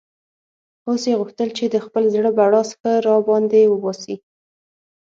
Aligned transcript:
اوس 0.87 1.01
یې 1.09 1.15
غوښتل 1.19 1.49
چې 1.57 1.65
د 1.73 1.75
خپل 1.85 2.03
زړه 2.13 2.29
بړاس 2.37 2.69
ښه 2.79 2.91
را 3.05 3.15
باندې 3.27 3.61
وباسي. 3.67 4.15